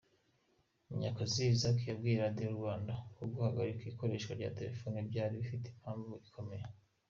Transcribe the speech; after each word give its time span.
Munyakazi 0.89 1.41
Isaac, 1.53 1.77
yabwiye 1.87 2.17
Radiyo 2.25 2.49
Rwanda 2.57 2.93
ko 3.15 3.21
guhagarika 3.33 3.83
ikoreshwa 3.91 4.31
rya 4.39 4.53
telefoni 4.59 5.07
byari 5.09 5.33
bifite 5.41 5.65
impamvu 5.73 6.13
ikomeye. 6.27 6.65